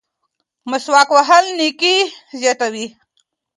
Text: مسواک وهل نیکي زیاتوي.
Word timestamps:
مسواک 0.69 1.09
وهل 1.15 1.45
نیکي 1.59 1.95
زیاتوي. 2.39 2.85